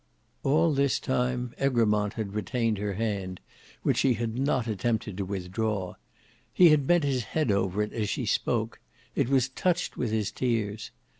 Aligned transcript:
All 0.41 0.73
this 0.73 0.99
time 0.99 1.53
Egremont 1.61 2.13
had 2.13 2.33
retained 2.33 2.79
her 2.79 2.95
hand, 2.95 3.39
which 3.83 3.97
she 3.97 4.15
had 4.15 4.35
not 4.39 4.65
attempted 4.65 5.15
to 5.17 5.25
withdraw. 5.25 5.93
He 6.51 6.69
had 6.69 6.87
bent 6.87 7.03
his 7.03 7.23
head 7.23 7.51
over 7.51 7.83
it 7.83 7.93
as 7.93 8.09
she 8.09 8.25
spoke—it 8.25 9.29
was 9.29 9.49
touched 9.49 9.97
with 9.97 10.09
his 10.09 10.31
tears. 10.31 10.89